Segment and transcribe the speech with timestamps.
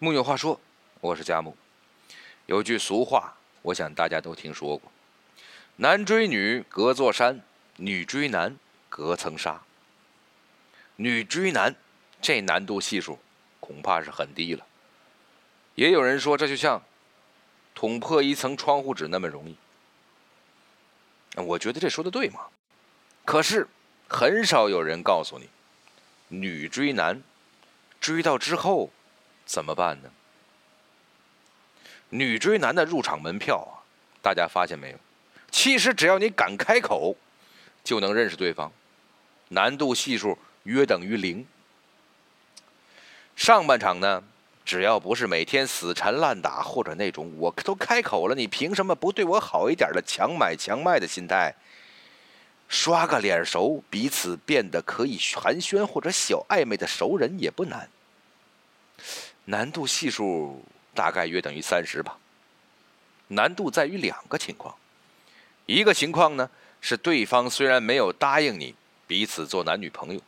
[0.00, 0.60] 木有话说，
[1.00, 1.56] 我是佳木。
[2.46, 4.90] 有句俗话，我想大家都听说过
[5.76, 7.40] ：“男追女隔座山，
[7.76, 9.62] 女追男隔层纱。”
[10.96, 11.76] 女追男，
[12.20, 13.20] 这难度系数
[13.60, 14.66] 恐怕是很低了。
[15.76, 16.82] 也有人说，这就像
[17.72, 19.56] 捅破一层窗户纸那么容易。
[21.36, 22.40] 我觉得这说的对嘛？
[23.24, 23.68] 可是
[24.08, 25.48] 很少有人告诉你，
[26.28, 27.22] 女追男，
[28.00, 28.90] 追到之后。
[29.44, 30.10] 怎么办呢？
[32.10, 33.82] 女追男的入场门票啊，
[34.22, 34.98] 大家发现没有？
[35.50, 37.16] 其实只要你敢开口，
[37.82, 38.72] 就能认识对方，
[39.48, 41.46] 难度系数约等于零。
[43.36, 44.22] 上半场呢，
[44.64, 51.54] 只要不是每天死缠烂打，或者那种我都开口了，你凭什么不对我好一点的强买强卖的心态，
[52.68, 57.88] 刷个脸熟，彼此变得可以寒暄或者小暧昧的熟人也不难。
[59.46, 62.18] 难度系数大概约等于三十吧。
[63.28, 64.74] 难度在于两个情况，
[65.66, 66.50] 一个情况呢
[66.80, 68.74] 是对方虽然没有答应你
[69.06, 70.20] 彼此做男女朋友，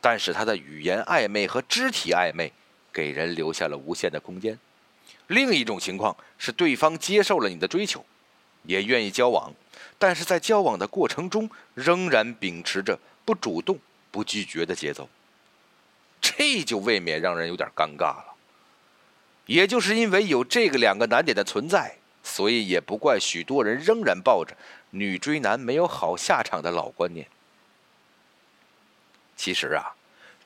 [0.00, 2.52] 但是他的语言暧昧和肢体暧昧
[2.92, 4.56] 给人留下了无限的空间；
[5.26, 8.04] 另一种情况是对方接受了你的追求，
[8.64, 9.52] 也愿意交往，
[9.98, 13.78] 但是在交往的过程中仍然秉持着不主动、
[14.10, 15.08] 不拒绝的节奏，
[16.20, 18.31] 这就未免让人有点尴尬了。
[19.46, 24.56] 也就是因为有这个两个难点的存在，所以也不怪许多人仍然抱着
[24.90, 27.26] “女追男没有好下场”的老观念。
[29.36, 29.94] 其实啊，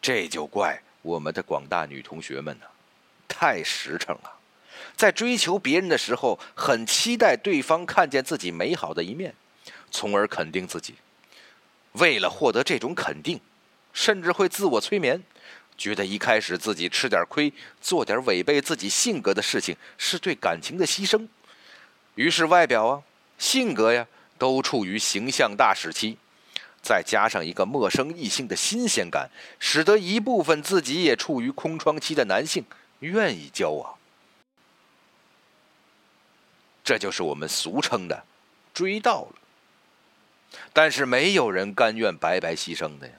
[0.00, 2.66] 这就怪我们的广大女同学们呢，
[3.28, 4.38] 太实诚了，
[4.96, 9.34] 在追求别人的时候，很期待对方看见自己美好的一面，
[9.90, 10.94] 从而肯定自己。
[11.92, 13.40] 为了获得这种肯定，
[13.92, 15.22] 甚至会自我催眠。
[15.76, 21.28] 觉得一开始自己吃点亏，做点违背自己性格的事情，是对感情的牺牲。
[22.14, 23.02] 于是外表啊、
[23.38, 24.06] 性格呀，
[24.38, 26.16] 都处于形象大使期，
[26.82, 32.64] 再加上一个陌生异性的新鲜感，使得一部分自己也处于空窗期的男性
[33.00, 33.94] 愿意交往。
[36.82, 38.24] 这就是我们俗称的
[38.72, 39.34] 追到了。
[40.72, 43.14] 但是没有人甘愿白白牺牲的呀。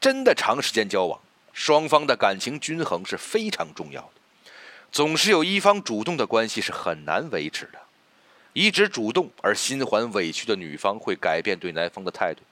[0.00, 1.20] 真的长时间交往。
[1.56, 4.50] 双方的感情均衡是非常重要的，
[4.92, 7.78] 总是有一方主动的关系是很难维持的。
[8.52, 12.42] 一直主动而心怀委屈的女方会改变对男方的态度，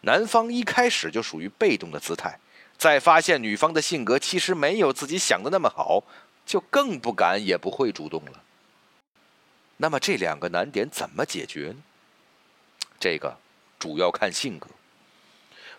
[0.00, 2.36] 男方一开始就属于被动的姿态，
[2.76, 6.02] 在发现女方的性格其实没有自己想的那么好，
[6.44, 8.42] 就更不敢也不会主动了。
[9.76, 11.76] 那么这两个难点怎么解决呢？
[12.98, 13.38] 这个
[13.78, 14.66] 主要看性格。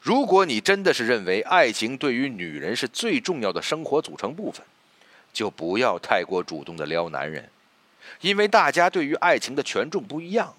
[0.06, 4.64] 如果你真的是认为爱情对于女人是最重要的生活组成部分，
[5.34, 7.50] 就不要太过主动的撩男人，
[8.22, 10.54] 因为大家对于爱情的权重不一样。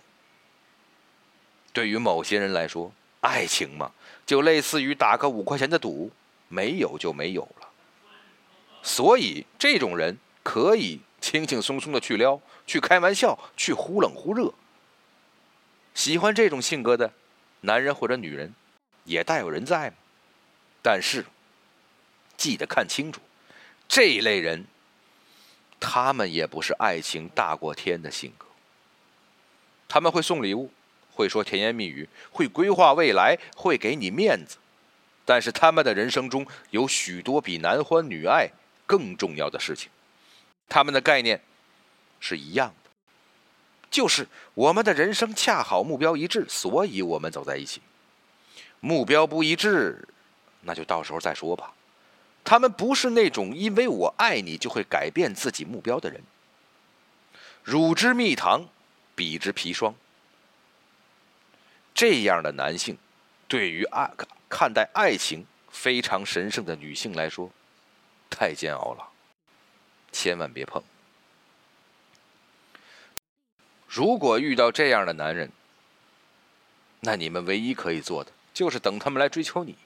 [1.72, 3.92] 对于某些人来说，爱情嘛，
[4.26, 6.10] 就类似于打个五块钱的赌，
[6.48, 7.68] 没有就没有了。
[8.82, 14.52] 所以这种人可以轻轻松松的去撩，去开玩笑，去忽冷忽热。
[15.94, 17.12] 喜欢这种性格的
[17.60, 18.52] 男人或者女人。
[19.06, 19.96] 也大有人在嘛，
[20.82, 21.24] 但是
[22.36, 23.20] 记得看清楚，
[23.88, 24.66] 这一类人，
[25.80, 28.46] 他们也不是爱情大过天的性格。
[29.88, 30.70] 他们会送礼物，
[31.12, 34.58] 会说甜言蜜语，会规划未来，会给你面子，
[35.24, 38.50] 但是他们的人生中有许多比男欢女爱
[38.84, 39.88] 更重要的事情。
[40.68, 41.40] 他们的概念
[42.18, 42.90] 是一样的，
[43.88, 47.80] 就是我们的人生恰好目标一致，所以我们走在一起。
[48.86, 50.06] 目标不一致，
[50.60, 51.74] 那就到时候再说吧。
[52.44, 56.22] 他们不是那种因为我爱你就会改变自己目标的人。
[57.64, 58.68] 乳之蜜糖，
[59.16, 59.92] 彼之砒霜。
[61.92, 62.96] 这样的男性，
[63.48, 64.08] 对于爱
[64.48, 67.50] 看待爱情非常神圣的女性来说，
[68.30, 69.08] 太煎熬了，
[70.12, 70.80] 千万别碰。
[73.88, 75.50] 如果遇到这样的男人，
[77.00, 78.30] 那你们唯一可以做的。
[78.56, 79.76] 就是等他们来追求你，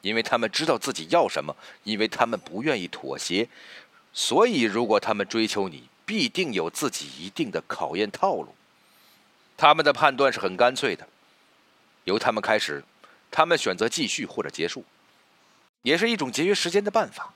[0.00, 1.54] 因为他们知道自己要什么，
[1.84, 3.46] 因为他们不愿意妥协，
[4.14, 8.54] 所以如果他们追求你，必定有自己一定的考验套路。
[9.58, 11.06] 他们的判断是很干脆的，
[12.04, 12.82] 由他们开始，
[13.30, 14.86] 他们选择继续或者结束，
[15.82, 17.34] 也是一种节约时间的办法。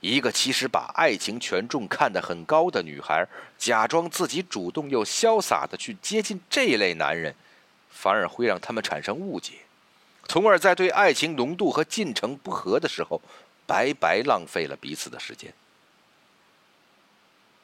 [0.00, 3.28] 一个其实把爱情权重看得很高的女孩，
[3.58, 7.34] 假装自己主动又潇洒的去接近这一类男人，
[7.90, 9.52] 反而会让他们产生误解。
[10.28, 13.20] 从而在对爱情浓度和进程不合的时候，
[13.66, 15.52] 白白浪费了彼此的时间。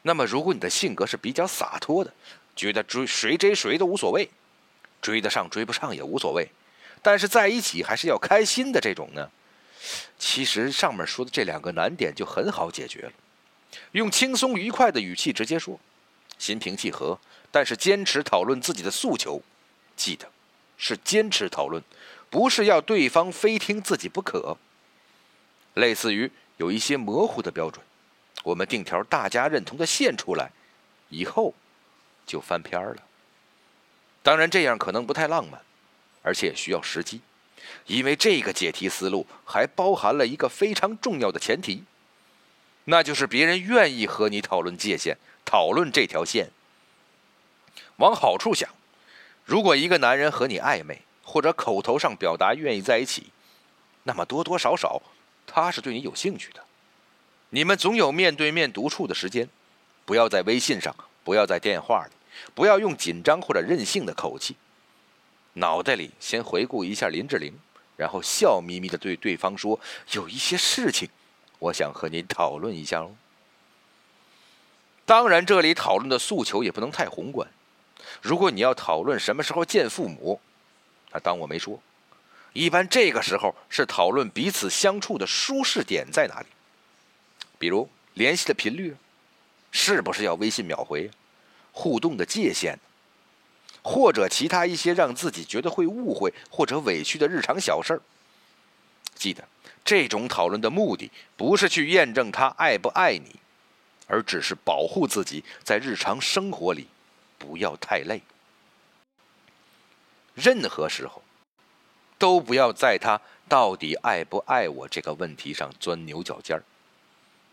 [0.03, 2.13] 那么，如果你的性格是比较洒脱的，
[2.57, 4.29] 觉得追谁追谁都无所谓，
[5.01, 6.51] 追得上追不上也无所谓，
[7.03, 9.31] 但是在一起还是要开心的这种呢？
[10.19, 13.13] 其实上面说的这两个难点就很好解决了，
[13.93, 15.79] 用轻松愉快的语气直接说，
[16.39, 17.19] 心平气和，
[17.51, 19.43] 但是坚持讨论自己的诉求，
[19.97, 20.29] 记得
[20.77, 21.83] 是坚持讨论，
[22.33, 24.57] 不是要对方非听自己不可。
[25.75, 27.85] 类似于有一些模糊的标准。
[28.43, 30.51] 我们定条大家认同的线出来，
[31.11, 31.55] 以后
[32.27, 32.97] 就翻篇了。
[34.23, 35.61] 当然，这样可能不太浪漫，
[36.23, 37.21] 而且需要时机，
[37.87, 41.85] 因为这个解题思路还包含了一个非常重要的前提，
[42.87, 46.51] 那就是别人愿意和你讨论界限，讨论这条线。
[47.97, 48.69] 往好处想，
[49.45, 53.27] 如果一个男人和你暧昧，或者口头上表达愿意在一起，
[54.03, 55.01] 那么多多少少
[55.47, 56.63] 他是对你有兴趣的。
[57.51, 59.49] 你们总有面对面独处的时间，
[60.05, 62.13] 不要在微信上，不要在电话里，
[62.55, 64.57] 不要用紧张或者任性的口气。
[65.55, 67.53] 脑袋里先回顾一下林志玲，
[67.97, 69.79] 然后笑眯眯的对对方说
[70.13, 71.09] ：“有一些事情，
[71.59, 73.15] 我想和你讨论一下哦。”
[75.05, 77.47] 当然，这里讨论的诉求也不能太宏观。
[78.23, 80.41] 如果你要讨论什么时候见父母，
[81.13, 81.81] 啊当我没说。
[82.53, 86.47] 一般这个时候是讨论彼此相处的舒适点在哪里。
[87.59, 88.97] 比如联系的频率，
[89.71, 91.11] 是不是要微信秒回？
[91.73, 92.79] 互动的界限，
[93.81, 98.03] 或者其他一些让自己觉得会误会或者委屈的日常小事儿。
[99.15, 99.43] 记得，
[99.83, 103.37] 这种讨论的目的不是去验证他爱不爱你，
[104.07, 106.87] 而只是保护自己在日常生活里
[107.39, 108.21] 不要太累。
[110.35, 111.23] 任何时候，
[112.19, 116.63] 都不要在他到底爱不爱我这个问题上钻牛角尖儿。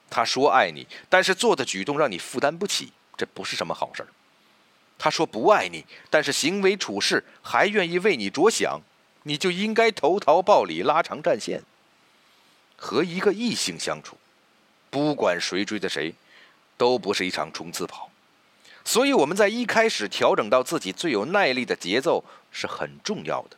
[0.09, 4.07] 他说爱你，但是做的举动让你负担不起，这不是什么好事儿。
[4.97, 8.81] 他说不爱你，但是行为处事还愿意为你着想，
[9.23, 11.63] 你就应该投桃报李，拉长战线。
[12.75, 14.17] 和一个异性相处，
[14.89, 16.15] 不管谁追的谁，
[16.77, 18.09] 都不是一场冲刺跑。
[18.85, 23.57] 所以我们在一开始调整到自己最有耐力的节奏是很重要的。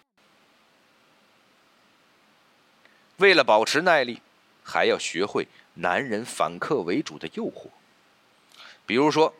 [3.17, 4.21] 为了保持耐力，
[4.63, 5.47] 还要学会。
[5.75, 7.69] 男人反客为主的诱惑，
[8.85, 9.33] 比如说，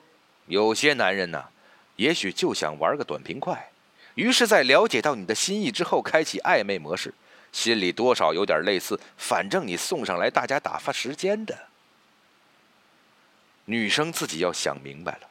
[0.46, 1.50] 有些男人呢，
[1.98, 3.70] 也许就想玩个短平快，
[4.16, 7.14] 于是，在了解到你的心意之后，开启暧昧模式，
[7.52, 11.68] 心里多少有点类似，反正你送上来，大家打发时间的。
[13.66, 15.30] 女生自己要想明白了，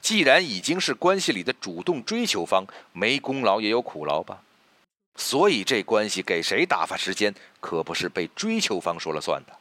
[0.00, 4.42] 既然已经是关系里的主动追求方，没功劳也有苦劳吧，
[5.16, 9.52] 所以这关系给谁打发时间，可不是被追求方说了算的。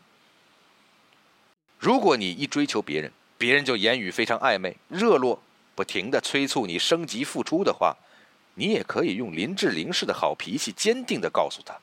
[1.80, 5.42] 如果你一追求别人，别人就言语非常暧昧、热络，
[5.76, 7.96] 不停的催促你升级付出的话，
[8.56, 11.76] 你也可以用林志玲式的好脾气，坚定的告诉他，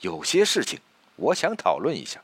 [0.00, 0.80] 有些事情
[1.16, 2.20] 我想讨论一下。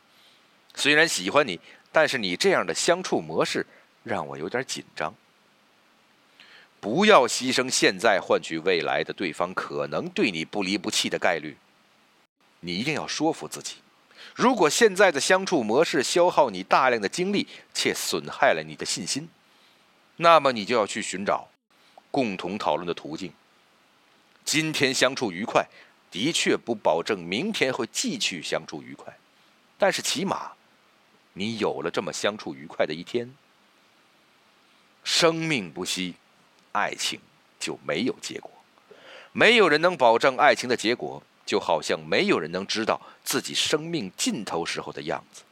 [0.75, 1.61] 虽然喜欢你，
[1.93, 3.65] 但是你这样的相处模式
[4.03, 5.15] 让我有点紧张。
[6.85, 11.57] 不要牺牲现在换取未来的对方可能对你不离不弃的概率，
[12.61, 13.77] 你一定要说服自己。
[14.35, 19.31] 如果现在的相处模式消耗你大量的精力，且损害了你的信心，
[20.17, 21.49] 那么你就要去寻找
[22.11, 23.33] 共同讨论的途径。
[24.45, 25.67] 今天相处愉快，
[26.11, 29.17] 的确不保证明天会继续相处愉快，
[29.79, 30.53] 但是起码
[31.33, 33.35] 你有了这么相处愉快的一天。
[35.03, 36.17] 生命不息，
[36.75, 37.19] 爱情
[37.59, 38.51] 就没有结果，
[39.33, 41.23] 没有人能保证爱情的结果。
[41.47, 45.43] 就好像没有人能知道自己生命尽头时候的样子。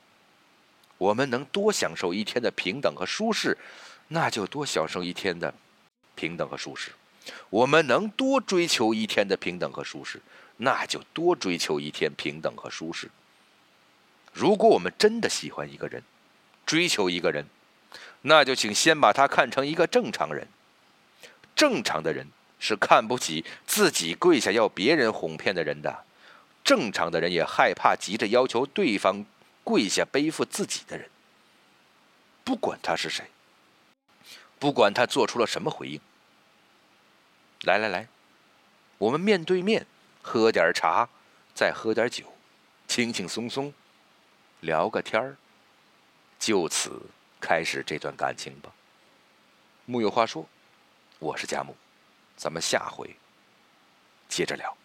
[0.97, 3.59] 我们能多享受一天的平等和舒适，
[4.09, 5.52] 那就多享受一天的
[6.14, 6.93] 平等和舒适；
[7.50, 10.23] 我们能多追求一天的平等和舒适，
[10.57, 13.11] 那就多追求一天平等和舒适。
[14.33, 16.02] 如果我们真的喜欢一个人，
[16.64, 17.45] 追求一个人，
[18.23, 20.49] 那就请先把他看成一个正常人。
[21.62, 22.26] 正常的人。
[22.64, 26.04] 是看不起自己跪下要别人哄骗的人的，
[26.62, 29.26] 正常的人也害怕急着要求对方
[29.64, 31.11] 跪下背负自己的人。
[32.45, 33.25] 不管他是谁，
[34.61, 36.00] 不管他做出了什么回应。
[37.62, 38.07] 来来来，
[38.99, 39.85] 我们面对面
[40.23, 41.09] 喝点茶，
[41.52, 42.33] 再喝点酒，
[42.87, 43.75] 轻轻松松
[44.61, 45.37] 聊个天儿，
[46.38, 47.02] 就此
[47.40, 48.73] 开始这段感情吧。
[49.85, 50.47] 木有话说，
[51.23, 51.73] 我是佳木。
[52.37, 53.09] 咱们下回
[54.29, 54.76] 接着聊。